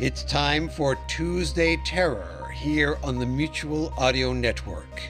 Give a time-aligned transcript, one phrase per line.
[0.00, 5.02] It's time for Tuesday Terror here on the Mutual Audio Network.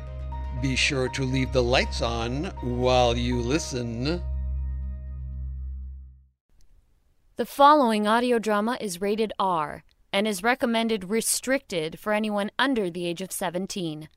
[0.63, 4.23] Be sure to leave the lights on while you listen.
[7.37, 13.05] The following audio drama is rated R and is recommended restricted for anyone under the
[13.05, 14.09] age of 17.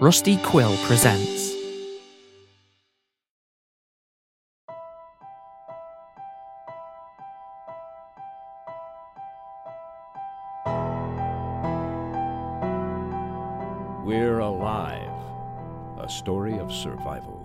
[0.00, 1.59] Rusty Quill presents
[16.20, 17.40] story of survival.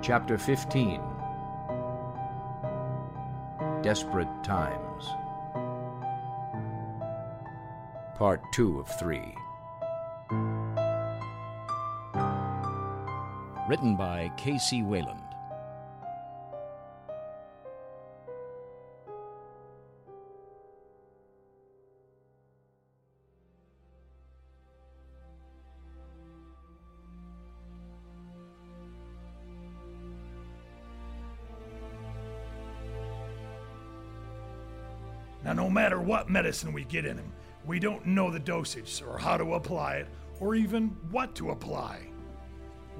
[0.00, 1.00] Chapter 15
[3.82, 5.04] Desperate Times.
[8.14, 9.34] Part 2 of 3.
[13.68, 14.84] Written by K.C.
[14.84, 15.23] Wayland.
[36.04, 37.32] What medicine we get in him,
[37.64, 40.08] we don't know the dosage or how to apply it
[40.40, 42.00] or even what to apply.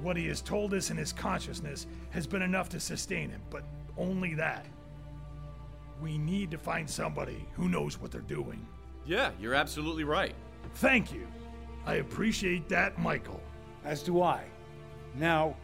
[0.01, 3.63] What he has told us in his consciousness has been enough to sustain him, but
[3.97, 4.65] only that.
[6.01, 8.65] We need to find somebody who knows what they're doing.
[9.05, 10.35] Yeah, you're absolutely right.
[10.75, 11.27] Thank you.
[11.85, 13.41] I appreciate that, Michael.
[13.85, 14.43] As do I.
[15.15, 15.55] Now,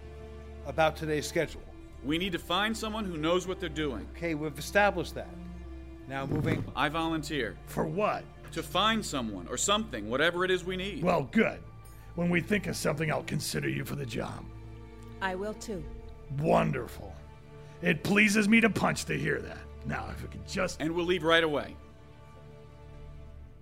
[0.67, 1.63] about today's schedule.
[2.03, 4.07] We need to find someone who knows what they're doing.
[4.15, 5.29] Okay, we've established that.
[6.11, 6.61] Now, moving.
[6.75, 8.25] I volunteer For what?
[8.51, 11.01] to find someone or something, whatever it is we need.
[11.01, 11.61] Well, good.
[12.15, 14.43] When we think of something, I'll consider you for the job.
[15.21, 15.81] I will too.
[16.37, 17.15] Wonderful.
[17.81, 19.59] It pleases me to punch to hear that.
[19.85, 20.81] Now, if we could just.
[20.81, 21.77] and we'll leave right away.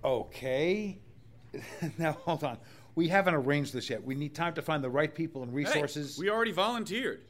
[0.04, 0.98] Okay.
[2.00, 2.58] now, hold on.
[2.96, 4.04] We haven't arranged this yet.
[4.04, 6.18] We need time to find the right people and Hey, resources.
[6.18, 7.22] we already volunteered.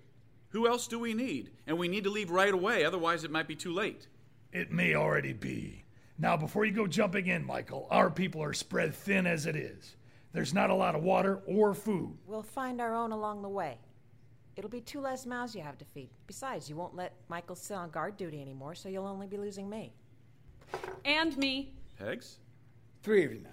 [0.52, 1.52] Who else do we need?
[1.68, 4.08] And we need to leave right away, otherwise, it might be too late.
[4.52, 5.84] It may already be.
[6.18, 9.96] Now, before you go jumping in, Michael, our people are spread thin as it is.
[10.34, 12.18] There's not a lot of water or food.
[12.28, 13.78] We'll find our own along the way.
[14.56, 16.10] It'll be two less mouths you have to feed.
[16.28, 19.70] Besides, you won't let Michael sit on guard duty anymore, so you'll only be losing
[19.70, 19.94] me.
[21.06, 21.74] And me.
[21.98, 22.40] Pegs?
[23.02, 23.50] Three of you now.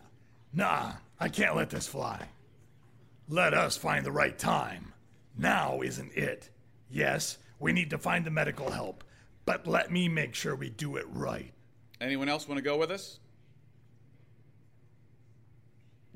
[0.53, 2.29] Nah, I can't let this fly.
[3.29, 4.93] Let us find the right time.
[5.39, 6.51] Now isn't it.
[6.91, 9.05] Yes, we need to find the medical help,
[9.47, 11.53] but let me make sure we do it right.
[12.01, 13.21] Anyone else want to go with us?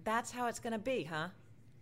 [0.04, 1.28] That's how it's gonna be, huh?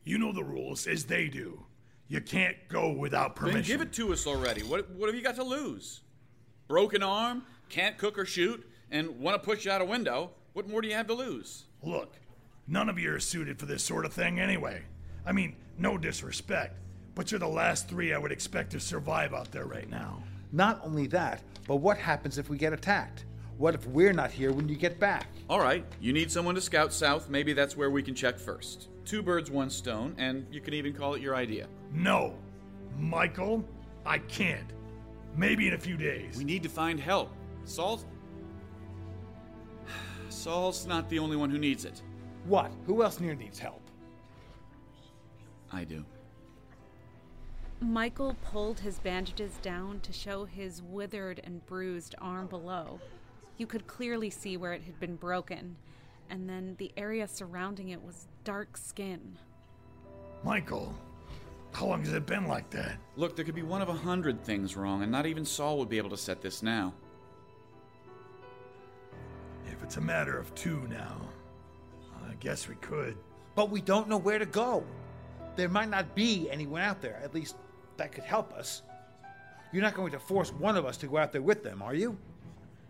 [0.05, 1.65] You know the rules as they do.
[2.07, 3.55] You can't go without permission.
[3.55, 3.79] Then permission.
[3.79, 4.63] give it to us already.
[4.63, 6.01] What, what have you got to lose?
[6.67, 10.31] Broken arm, can't cook or shoot, and want to push you out a window.
[10.55, 11.65] What more do you have to lose?
[11.83, 12.15] Look,
[12.67, 14.83] none of you are suited for this sort of thing anyway.
[15.27, 16.77] I mean, no disrespect,
[17.15, 20.23] but you're the last three I would expect to survive out there right now.
[20.53, 23.25] Not only that, but what happens if we get attacked?
[23.59, 25.27] What if we're not here when you get back?
[25.51, 27.29] All right, you need someone to scout south.
[27.29, 28.89] Maybe that's where we can check first.
[29.05, 31.67] Two birds, one stone, and you can even call it your idea.
[31.93, 32.35] No,
[32.99, 33.65] Michael,
[34.07, 34.73] I can't.
[35.37, 36.37] Maybe in a few days.
[36.37, 37.31] We need to find help.
[37.65, 38.01] Saul.
[40.29, 42.03] Saul's not the only one who needs it.
[42.45, 42.73] What?
[42.87, 43.83] Who else near needs help?
[45.73, 46.05] I do.
[47.81, 52.99] Michael pulled his bandages down to show his withered and bruised arm below.
[53.57, 55.77] You could clearly see where it had been broken,
[56.29, 59.39] and then the area surrounding it was dark skin.
[60.43, 60.93] Michael,
[61.73, 62.99] how long has it been like that?
[63.17, 65.89] Look, there could be one of a hundred things wrong, and not even Saul would
[65.89, 66.93] be able to set this now.
[69.67, 71.21] If it's a matter of two now,
[72.29, 73.17] I guess we could.
[73.55, 74.85] But we don't know where to go.
[75.55, 77.57] There might not be anyone out there, at least
[77.99, 78.83] that could help us.
[79.73, 81.95] You're not going to force one of us to go out there with them, are
[81.95, 82.17] you?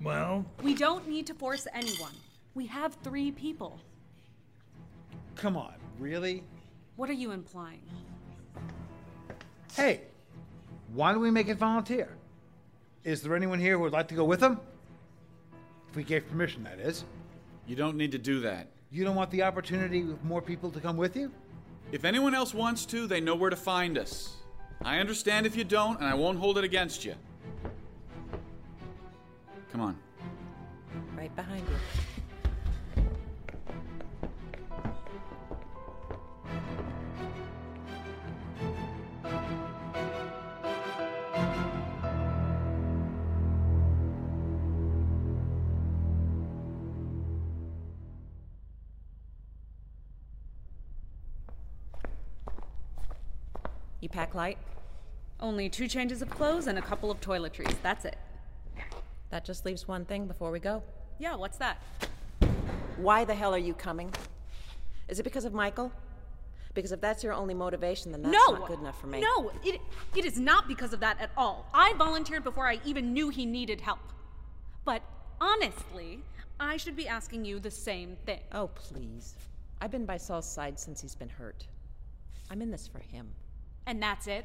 [0.00, 2.12] Well, We don't need to force anyone.
[2.54, 3.80] We have three people.
[5.34, 6.44] Come on, really?
[6.96, 7.82] What are you implying?
[9.74, 10.02] Hey,
[10.94, 12.08] why don't we make it volunteer?
[13.04, 14.60] Is there anyone here who would like to go with them?
[15.90, 17.04] If we gave permission, that is.
[17.66, 18.68] You don't need to do that.
[18.90, 21.30] You don't want the opportunity with more people to come with you?
[21.92, 24.37] If anyone else wants to, they know where to find us.
[24.82, 27.14] I understand if you don't, and I won't hold it against you.
[29.72, 29.98] Come on.
[31.16, 32.17] Right behind you.
[54.08, 54.56] You pack light?
[55.38, 57.76] Only two changes of clothes and a couple of toiletries.
[57.82, 58.16] That's it.
[59.28, 60.82] That just leaves one thing before we go.
[61.18, 61.82] Yeah, what's that?
[62.96, 64.10] Why the hell are you coming?
[65.08, 65.92] Is it because of Michael?
[66.72, 68.54] Because if that's your only motivation, then that's no!
[68.54, 69.20] not good enough for me.
[69.20, 69.78] No, it,
[70.16, 71.66] it is not because of that at all.
[71.74, 74.00] I volunteered before I even knew he needed help.
[74.86, 75.02] But
[75.38, 76.20] honestly,
[76.58, 78.40] I should be asking you the same thing.
[78.52, 79.34] Oh, please.
[79.82, 81.66] I've been by Saul's side since he's been hurt.
[82.50, 83.34] I'm in this for him.
[83.88, 84.44] And that's it?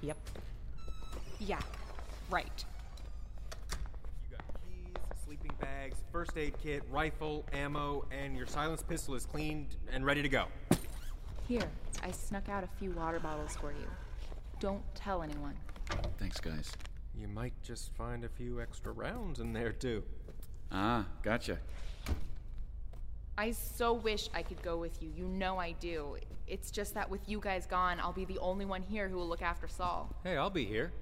[0.00, 0.16] Yep.
[1.40, 1.60] Yeah,
[2.30, 2.64] right.
[4.30, 9.26] You got keys, sleeping bags, first aid kit, rifle, ammo, and your silenced pistol is
[9.26, 10.46] cleaned and ready to go.
[11.48, 11.68] Here,
[12.02, 13.86] I snuck out a few water bottles for you.
[14.58, 15.54] Don't tell anyone.
[16.18, 16.72] Thanks, guys.
[17.14, 20.02] You might just find a few extra rounds in there, too.
[20.72, 21.58] Ah, gotcha.
[23.40, 25.10] I so wish I could go with you.
[25.16, 26.18] You know I do.
[26.46, 29.28] It's just that with you guys gone, I'll be the only one here who will
[29.28, 30.14] look after Saul.
[30.22, 30.92] Hey, I'll be here.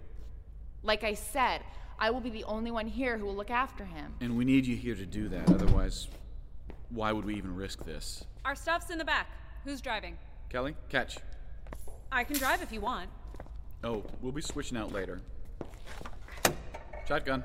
[0.85, 1.63] Like I said,
[1.99, 4.15] I will be the only one here who will look after him.
[4.21, 5.51] And we need you here to do that.
[5.51, 6.07] Otherwise,
[6.91, 8.23] why would we even risk this?
[8.45, 9.27] Our stuff's in the back.
[9.65, 10.17] Who's driving?
[10.49, 11.19] Kelly, catch.
[12.13, 13.11] I can drive if you want.
[13.83, 15.21] Oh, we'll be switching out later.
[17.09, 17.43] Shotgun.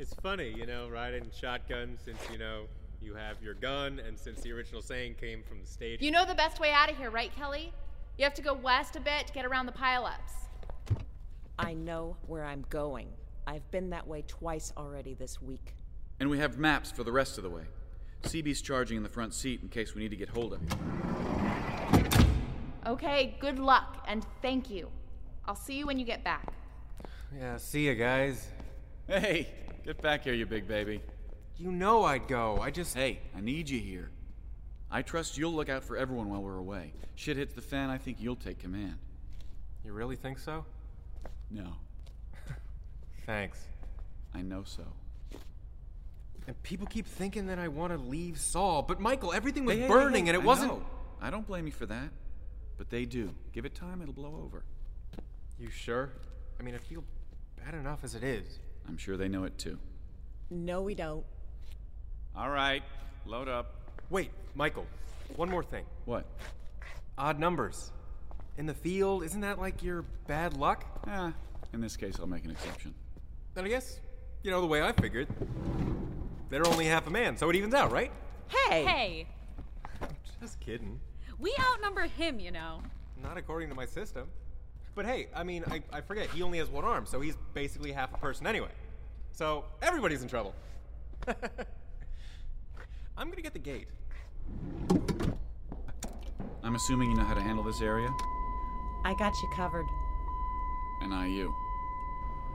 [0.00, 2.62] It's funny, you know, riding shotgun since, you know,
[3.02, 6.00] you have your gun and since the original saying came from the stage.
[6.00, 7.70] You know the best way out of here, right, Kelly?
[8.16, 10.48] You have to go west a bit to get around the pileups.
[11.58, 13.08] I know where I'm going.
[13.46, 15.74] I've been that way twice already this week.
[16.18, 17.64] And we have maps for the rest of the way.
[18.22, 20.68] CB's charging in the front seat in case we need to get hold of you.
[22.86, 24.88] Okay, good luck, and thank you.
[25.44, 26.54] I'll see you when you get back.
[27.38, 28.48] Yeah, see you guys.
[29.06, 29.48] Hey,
[29.84, 31.00] get back here, you big baby.
[31.56, 32.58] You know I'd go.
[32.60, 32.94] I just.
[32.94, 34.10] Hey, I need you here.
[34.90, 36.92] I trust you'll look out for everyone while we're away.
[37.14, 38.96] Shit hits the fan, I think you'll take command.
[39.84, 40.64] You really think so?
[41.50, 41.74] No,
[43.26, 43.58] Thanks.
[44.34, 44.82] I know so.
[46.46, 49.80] And people keep thinking that I want to leave Saul, but Michael, everything was Hey,
[49.82, 50.72] hey, hey, burning hey, and it I wasn't.
[50.72, 50.82] know.
[51.20, 52.08] I don't blame you for that.
[52.78, 53.34] But they do.
[53.52, 54.64] Give it time, it'll blow over.
[55.58, 56.10] You sure?
[56.58, 57.04] I mean, I feel
[57.62, 58.58] bad enough as it is.
[58.88, 59.78] I'm sure they know it too.
[60.50, 61.24] No, we don't.
[62.36, 62.82] All right,
[63.26, 63.74] load up.
[64.10, 64.86] Wait, Michael,
[65.36, 65.84] one more thing.
[66.04, 66.26] What?
[67.18, 67.92] Odd numbers.
[68.56, 70.84] In the field, isn't that like your bad luck?
[71.08, 71.30] Eh,
[71.72, 72.94] in this case, I'll make an exception.
[73.54, 74.00] Then I guess,
[74.42, 75.28] you know, the way I figured.
[76.50, 78.10] They're only half a man, so it evens out, right?
[78.48, 78.84] Hey!
[78.84, 79.26] Hey,
[80.40, 80.98] Just kidding.
[81.38, 82.82] we outnumber him, you know.
[83.22, 84.26] Not according to my system.
[85.00, 87.90] But hey, I mean, I, I forget, he only has one arm, so he's basically
[87.90, 88.68] half a person anyway.
[89.32, 90.54] So everybody's in trouble.
[93.16, 93.88] I'm gonna get the gate.
[96.62, 98.10] I'm assuming you know how to handle this area?
[99.06, 99.86] I got you covered.
[101.00, 101.54] And I you.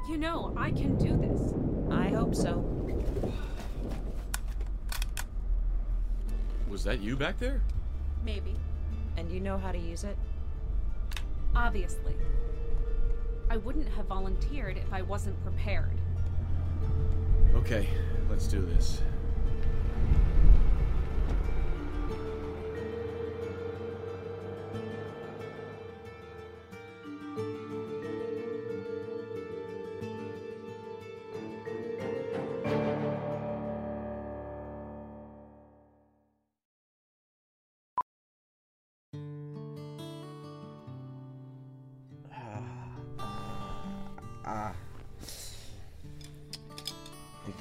[0.08, 1.52] You know, I can do this.
[1.92, 2.60] I hope so.
[6.70, 7.64] Was that you back there?
[8.24, 8.56] Maybe.
[9.18, 10.16] And you know how to use it?
[11.56, 12.16] Obviously.
[13.50, 15.98] I wouldn't have volunteered if I wasn't prepared.
[17.56, 17.88] Okay,
[18.30, 19.02] let's do this.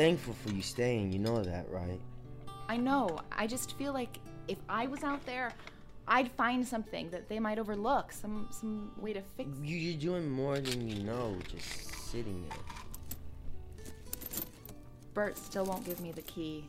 [0.04, 1.98] Thankful for you staying, you know that, right?
[2.68, 3.18] I know.
[3.32, 4.18] I just feel like
[4.48, 5.50] if I was out there,
[6.06, 9.48] I'd find something that they might overlook, some some way to fix.
[9.62, 12.58] You- You're doing more than you know, just sitting there.
[15.14, 16.68] Bert still won't give me the key.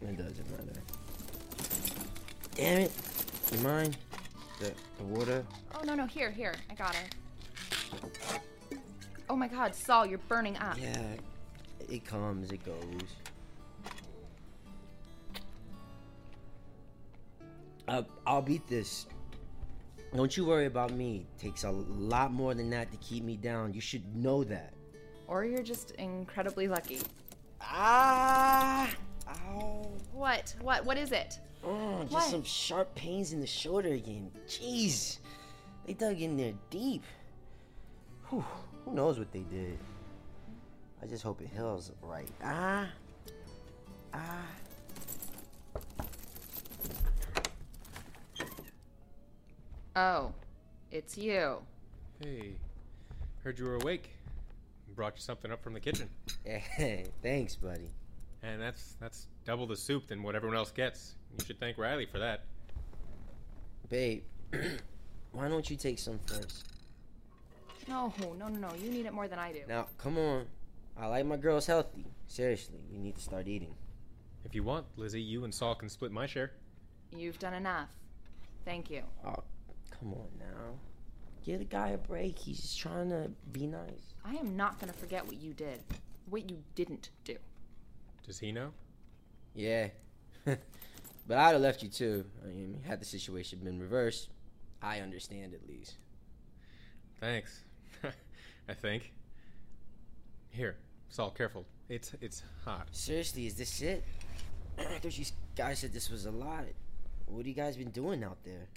[0.00, 0.80] It doesn't matter.
[2.54, 2.92] Damn it!
[3.50, 3.96] You mind?
[4.60, 5.44] The, the water?
[5.74, 7.16] Oh no no, here here, I got it.
[9.28, 10.76] Oh my god, Saul, you're burning up.
[10.78, 11.02] Yeah,
[11.90, 12.76] it comes, it goes.
[17.88, 19.06] Uh, I'll beat this.
[20.14, 21.26] Don't you worry about me.
[21.36, 23.72] It takes a lot more than that to keep me down.
[23.72, 24.72] You should know that.
[25.26, 27.00] Or you're just incredibly lucky.
[27.60, 28.90] Ah!
[29.28, 29.90] Ow.
[30.12, 30.54] What?
[30.60, 30.84] What?
[30.84, 31.38] What is it?
[31.64, 32.24] Oh, just What?
[32.24, 34.30] some sharp pains in the shoulder again.
[34.46, 35.18] Jeez.
[35.86, 37.04] They dug in there deep.
[38.28, 38.44] Whew,
[38.84, 39.78] who knows what they did?
[41.02, 42.28] I just hope it heals right.
[42.44, 42.88] Ah.
[44.14, 44.46] Ah.
[49.96, 50.32] Oh,
[50.90, 51.58] it's you.
[52.20, 52.52] Hey,
[53.42, 54.10] heard you were awake.
[54.94, 56.08] Brought you something up from the kitchen.
[56.44, 57.90] Hey, thanks, buddy.
[58.42, 61.16] And that's that's double the soup than what everyone else gets.
[61.38, 62.44] You should thank Riley for that.
[63.88, 64.22] Babe,
[65.32, 66.66] why don't you take some first?
[67.88, 68.70] No, no, no, no.
[68.80, 69.60] You need it more than I do.
[69.68, 70.46] Now, come on.
[70.96, 72.06] I like my girls healthy.
[72.26, 73.74] Seriously, you need to start eating.
[74.44, 76.52] If you want, Lizzie, you and Saul can split my share.
[77.16, 77.88] You've done enough.
[78.64, 79.02] Thank you.
[79.24, 79.42] Oh,
[79.90, 80.74] come on now.
[81.44, 82.38] Give the guy a break.
[82.38, 84.14] He's just trying to be nice.
[84.24, 85.82] I am not gonna forget what you did.
[86.28, 87.36] What you didn't do.
[88.24, 88.70] Does he know?
[89.54, 89.88] Yeah.
[90.44, 90.58] but
[91.38, 92.24] I'd have left you too.
[92.44, 94.28] I mean, had the situation been reversed,
[94.80, 95.94] I understand at least.
[97.20, 97.60] Thanks.
[98.68, 99.12] I think.
[100.52, 100.76] Here,
[101.08, 101.64] Saul, careful.
[101.88, 102.88] It's it's hot.
[102.92, 104.04] Seriously, is this it?
[104.78, 105.24] I thought you
[105.56, 106.64] guys said this was a lot.
[107.26, 108.68] What have you guys been doing out there?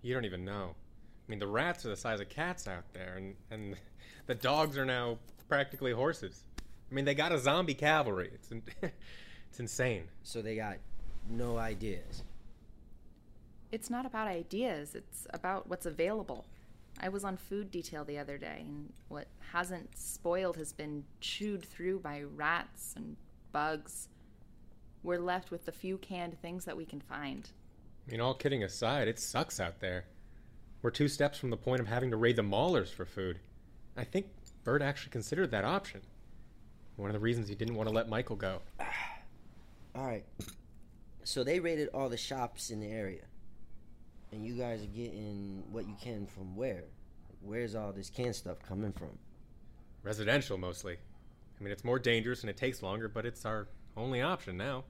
[0.00, 0.74] You don't even know.
[0.74, 3.76] I mean, the rats are the size of cats out there, and, and
[4.26, 6.44] the dogs are now practically horses.
[6.90, 8.30] I mean, they got a zombie cavalry.
[8.34, 8.62] It's in,
[9.50, 10.04] it's insane.
[10.22, 10.76] So they got
[11.28, 12.22] no ideas.
[13.70, 16.46] It's not about ideas, it's about what's available.
[17.00, 21.64] I was on food detail the other day, and what hasn't spoiled has been chewed
[21.64, 23.16] through by rats and
[23.52, 24.08] bugs.
[25.02, 27.50] We're left with the few canned things that we can find.
[28.06, 30.04] I mean, all kidding aside, it sucks out there.
[30.82, 33.40] We're two steps from the point of having to raid the maulers for food.
[33.96, 34.26] I think
[34.64, 36.02] Bert actually considered that option.
[36.96, 38.60] One of the reasons he didn't want to let Michael go.
[39.94, 40.24] All right.
[41.24, 43.22] So they raided all the shops in the area.
[44.34, 46.84] And you guys are getting what you can from where?
[47.40, 49.16] Where's all this canned stuff coming from?
[50.02, 50.96] Residential, mostly.
[50.96, 54.84] I mean, it's more dangerous and it takes longer, but it's our only option now.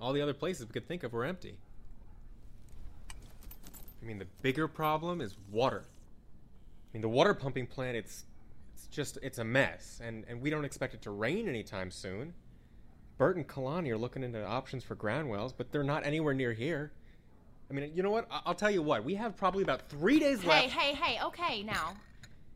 [0.00, 1.58] All the other places we could think of were empty.
[4.02, 5.84] I mean, the bigger problem is water.
[5.86, 8.24] I mean, the water pumping plant, it's
[8.74, 12.32] it's just it's a mess, and and we don't expect it to rain anytime soon.
[13.16, 16.52] Bert and Kalani are looking into options for ground wells, but they're not anywhere near
[16.52, 16.92] here.
[17.70, 18.26] I mean, you know what?
[18.30, 19.04] I- I'll tell you what.
[19.04, 20.72] We have probably about three days Hey, left.
[20.72, 21.24] hey, hey, hey.
[21.24, 21.94] okay, now.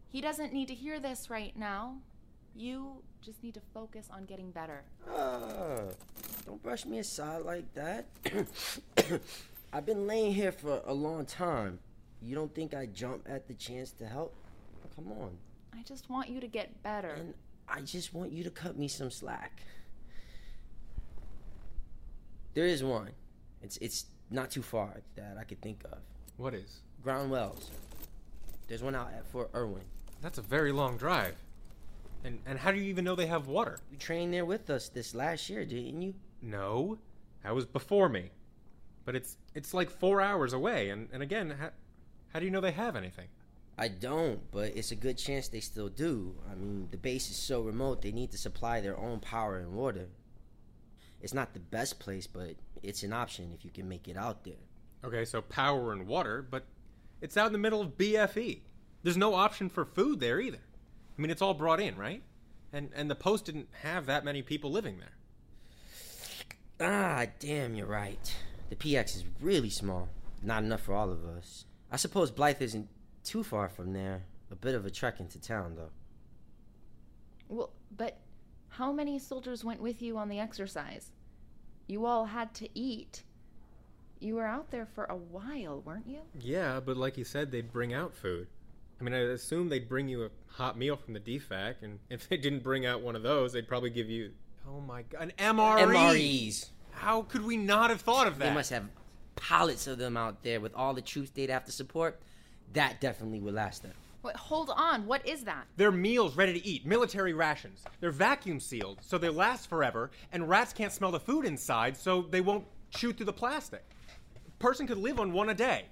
[0.09, 1.99] He doesn't need to hear this right now.
[2.55, 4.83] You just need to focus on getting better.
[5.09, 5.93] Uh,
[6.47, 8.07] don't brush me aside like that.
[9.73, 11.79] I've been laying here for a long time.
[12.21, 14.35] You don't think I'd jump at the chance to help?
[14.95, 15.37] Come on.
[15.77, 17.11] I just want you to get better.
[17.11, 17.35] And
[17.69, 19.63] I just want you to cut me some slack.
[22.55, 23.11] There is one.
[23.63, 25.99] It's it's not too far that I could think of.
[26.37, 26.83] What is?
[27.03, 27.71] Ground wells.
[28.69, 29.85] There's one out at Fort Irwin.
[30.23, 31.37] That's a very long drive.
[32.25, 33.79] And and how do you even know they have water?
[33.91, 36.15] You trained there with us this last year, didn't you?
[36.41, 36.99] No,
[37.43, 38.31] that was before me.
[39.05, 41.71] But it's it's like four hours away, and, and again, how,
[42.33, 43.29] how do you know they have anything?
[43.77, 46.35] I don't, but it's a good chance they still do.
[46.51, 49.73] I mean, the base is so remote, they need to supply their own power and
[49.73, 50.09] water.
[51.21, 54.45] It's not the best place, but it's an option if you can make it out
[54.45, 54.55] there.
[55.05, 56.65] Okay, so power and water, but
[57.21, 58.61] it's out in the middle of BFE.
[59.03, 60.61] There's no option for food there either.
[61.19, 62.23] I mean, it's all brought in, right?
[62.73, 65.17] And and the post didn't have that many people living there.
[66.81, 68.35] Ah, damn, you're right.
[68.69, 70.09] The PX is really small.
[70.43, 71.67] Not enough for all of us.
[71.91, 72.89] I suppose Blythe isn't
[73.23, 74.25] too far from there.
[74.51, 75.91] A bit of a trek into town, though.
[77.49, 78.19] Well, but
[78.69, 81.13] how many soldiers went with you on the exercise?
[81.87, 83.23] You all had to eat.
[84.21, 86.21] You were out there for a while, weren't you?
[86.39, 88.47] Yeah, but like you said, they'd bring out food.
[89.01, 92.29] I mean, I assume they'd bring you a hot meal from the DFAC, and if
[92.29, 94.33] they didn't bring out one of those, they'd probably give you,
[94.69, 95.83] oh my god, an MRE.
[95.83, 96.71] MREs.
[96.93, 98.49] How could we not have thought of that?
[98.49, 98.89] They must have
[99.37, 102.21] pallets of them out there with all the troops they'd have to support.
[102.73, 103.93] That definitely would last them.
[104.25, 105.07] Wait, hold on.
[105.07, 105.67] What is that?
[105.77, 107.85] They're meals ready to eat, military rations.
[108.01, 112.23] They're vacuum sealed, so they last forever, and rats can't smell the food inside, so
[112.23, 113.85] they won't chew through the plastic.
[114.49, 115.85] A person could live on one a day.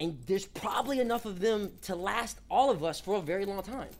[0.00, 3.62] And there's probably enough of them to last all of us for a very long
[3.62, 3.90] time.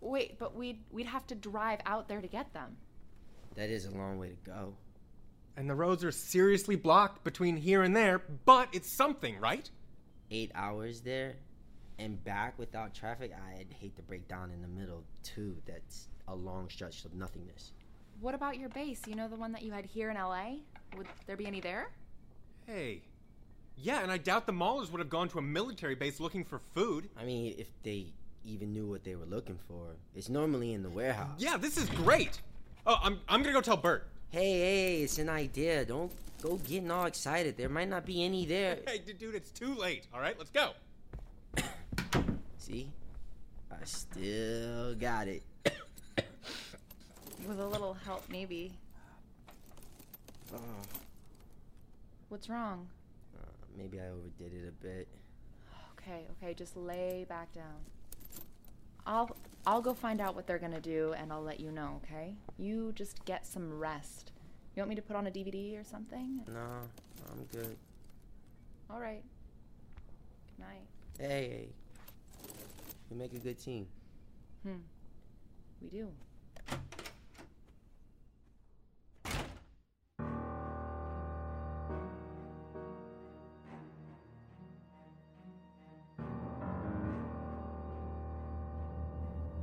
[0.00, 2.78] Wait, but we'd we'd have to drive out there to get them.
[3.56, 4.74] That is a long way to go.
[5.58, 9.68] And the roads are seriously blocked between here and there, but it's something, right?
[10.30, 11.36] Eight hours there
[11.98, 15.56] and back without traffic, I'd hate to break down in the middle, too.
[15.66, 17.72] That's a long stretch of nothingness.
[18.20, 19.02] What about your base?
[19.06, 20.56] You know the one that you had here in LA?
[20.96, 21.90] Would there be any there?
[22.66, 23.02] Hey.
[23.76, 26.58] Yeah, and I doubt the Maulers would have gone to a military base looking for
[26.58, 27.10] food.
[27.18, 28.06] I mean, if they
[28.44, 31.38] even knew what they were looking for, it's normally in the warehouse.
[31.38, 32.40] Yeah, this is great.
[32.86, 34.06] Oh, I'm, I'm gonna go tell Bert.
[34.30, 35.84] Hey, hey, it's an idea.
[35.84, 36.10] Don't
[36.42, 37.56] go getting all excited.
[37.56, 38.78] There might not be any there.
[38.86, 40.06] Hey, dude, it's too late.
[40.14, 40.70] All right, let's go.
[42.66, 42.90] See?
[43.70, 45.44] I still got it.
[47.46, 48.72] With a little help, maybe.
[50.52, 50.58] Oh,
[52.28, 52.88] What's wrong?
[53.36, 53.46] uh,
[53.78, 55.06] maybe I overdid it a bit.
[55.96, 57.76] Okay, okay, just lay back down.
[59.06, 62.34] I'll I'll go find out what they're gonna do and I'll let you know, okay?
[62.58, 64.32] You just get some rest.
[64.74, 66.40] You want me to put on a DVD or something?
[66.52, 66.60] No,
[67.30, 67.76] I'm good.
[68.90, 69.22] All right.
[70.56, 70.82] Good night.
[71.30, 71.68] Hey.
[73.10, 73.86] We make a good team.
[74.62, 74.76] Hmm.
[75.80, 76.08] We do.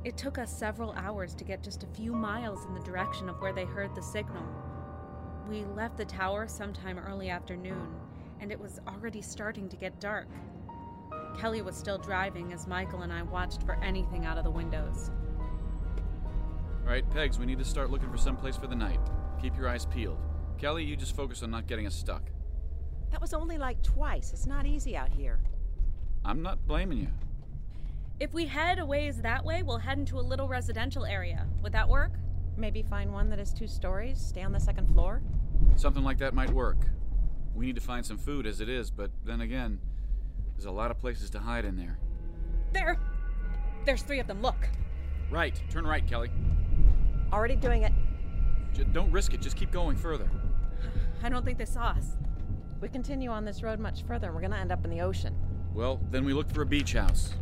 [0.04, 3.40] It took us several hours to get just a few miles in the direction of
[3.40, 4.44] where they heard the signal.
[5.48, 7.88] We left the tower sometime early afternoon,
[8.38, 10.28] and it was already starting to get dark.
[11.38, 15.10] Kelly was still driving as Michael and I watched for anything out of the windows.
[16.82, 19.00] All right, Pegs, we need to start looking for some place for the night.
[19.40, 20.18] Keep your eyes peeled.
[20.58, 22.30] Kelly, you just focus on not getting us stuck.
[23.10, 24.32] That was only like twice.
[24.32, 25.40] It's not easy out here.
[26.24, 27.08] I'm not blaming you.
[28.20, 31.46] If we head a ways that way, we'll head into a little residential area.
[31.62, 32.12] Would that work?
[32.56, 35.20] Maybe find one that has two stories, stay on the second floor.
[35.76, 36.78] Something like that might work.
[37.54, 39.80] We need to find some food as it is, but then again,
[40.56, 41.98] there's a lot of places to hide in there.
[42.72, 42.98] There!
[43.84, 44.68] There's three of them, look!
[45.30, 46.30] Right, turn right, Kelly.
[47.32, 47.92] Already doing it.
[48.72, 50.28] J- don't risk it, just keep going further.
[51.22, 52.16] I don't think they saw us.
[52.80, 55.34] We continue on this road much further, and we're gonna end up in the ocean.
[55.74, 57.34] Well, then we look for a beach house.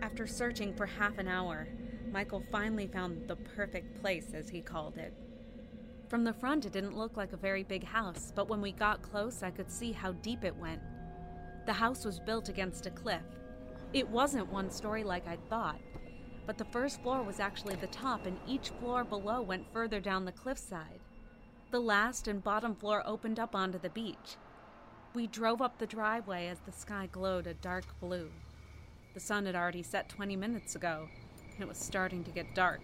[0.00, 1.68] After searching for half an hour,
[2.10, 5.14] Michael finally found the perfect place, as he called it.
[6.10, 9.00] From the front, it didn't look like a very big house, but when we got
[9.00, 10.82] close, I could see how deep it went.
[11.66, 13.22] The house was built against a cliff.
[13.92, 15.78] It wasn't one story like I'd thought,
[16.46, 20.24] but the first floor was actually the top, and each floor below went further down
[20.24, 20.98] the cliffside.
[21.70, 24.36] The last and bottom floor opened up onto the beach.
[25.14, 28.32] We drove up the driveway as the sky glowed a dark blue.
[29.14, 31.06] The sun had already set 20 minutes ago,
[31.54, 32.80] and it was starting to get dark.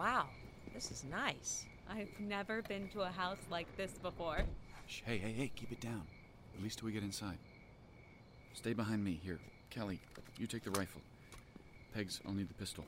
[0.00, 0.28] Wow,
[0.72, 1.66] this is nice.
[1.86, 4.44] I've never been to a house like this before.
[4.86, 6.04] Shh, hey, hey, hey, keep it down.
[6.56, 7.36] At least till we get inside.
[8.54, 9.20] Stay behind me.
[9.22, 10.00] Here, Kelly,
[10.38, 11.02] you take the rifle.
[11.92, 12.86] Pegs, I'll need the pistol.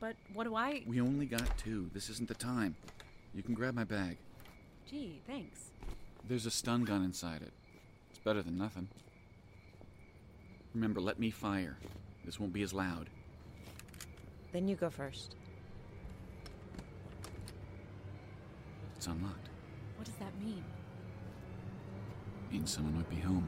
[0.00, 0.82] But what do I.
[0.86, 1.90] We only got two.
[1.92, 2.76] This isn't the time.
[3.34, 4.16] You can grab my bag.
[4.90, 5.68] Gee, thanks.
[6.26, 7.52] There's a stun gun inside it.
[8.08, 8.88] It's better than nothing.
[10.74, 11.76] Remember, let me fire.
[12.24, 13.10] This won't be as loud.
[14.50, 15.36] Then you go first.
[19.04, 19.50] It's unlocked.
[19.96, 20.64] What does that mean?
[22.50, 23.46] Means someone might be home.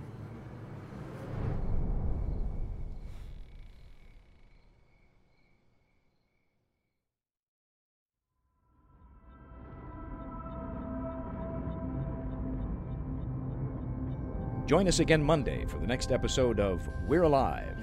[14.66, 17.78] Join us again Monday for the next episode of We're Alive.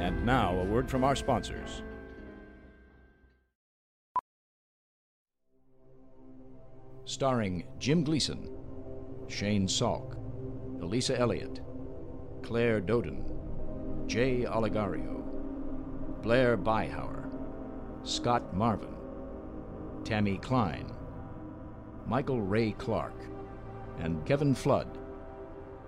[0.00, 1.84] And now, a word from our sponsors.
[7.12, 8.48] Starring Jim Gleason,
[9.28, 10.16] Shane Salk,
[10.80, 11.60] Elisa Elliott,
[12.42, 13.22] Claire Doden,
[14.06, 15.22] Jay Oligario,
[16.22, 17.28] Blair Byhauer,
[18.02, 18.96] Scott Marvin,
[20.04, 20.90] Tammy Klein,
[22.06, 23.26] Michael Ray Clark,
[23.98, 24.96] and Kevin Flood.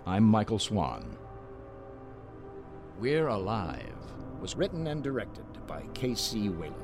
[0.04, 1.16] I'm Michael Swan.
[2.98, 3.96] We're Alive
[4.42, 6.50] was written and directed by K.C.
[6.50, 6.84] Wayland.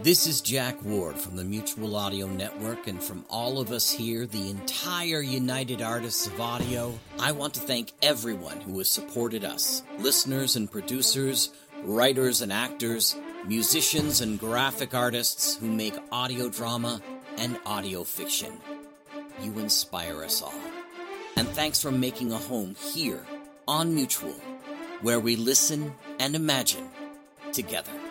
[0.00, 4.26] This is Jack Ward from the Mutual Audio Network, and from all of us here,
[4.26, 9.82] the entire United Artists of Audio, I want to thank everyone who has supported us
[9.98, 11.50] listeners and producers,
[11.82, 17.02] writers and actors, musicians and graphic artists who make audio drama
[17.36, 18.52] and audio fiction.
[19.42, 20.54] You inspire us all.
[21.36, 23.26] And thanks for making a home here
[23.66, 24.36] on Mutual,
[25.02, 26.88] where we listen and imagine
[27.52, 28.07] together.